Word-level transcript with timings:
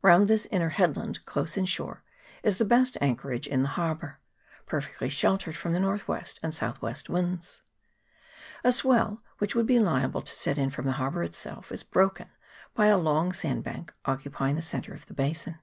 Round 0.00 0.26
this 0.26 0.46
inner 0.46 0.70
headland, 0.70 1.22
close 1.26 1.58
in 1.58 1.66
shore, 1.66 2.02
is 2.42 2.56
the 2.56 2.64
best 2.64 2.96
anchorage 3.02 3.46
in 3.46 3.60
the 3.60 3.68
harbour, 3.68 4.20
perfectly 4.64 5.10
sheltered 5.10 5.54
from 5.54 5.72
the 5.72 5.76
N.W. 5.80 6.00
and 6.42 6.50
S.W. 6.50 6.94
winds 7.10 7.60
A 8.64 8.72
swell, 8.72 9.22
which 9.36 9.54
would 9.54 9.66
be 9.66 9.78
liable 9.78 10.22
to 10.22 10.34
set 10.34 10.56
in 10.56 10.70
from 10.70 10.86
the 10.86 10.92
harbour 10.92 11.22
itself, 11.22 11.70
is 11.70 11.82
broken 11.82 12.30
by 12.72 12.86
a 12.86 12.96
long 12.96 13.34
sandbank 13.34 13.92
occupying 14.06 14.56
the 14.56 14.62
centre 14.62 14.94
of 14.94 15.04
the 15.04 15.12
basin. 15.12 15.58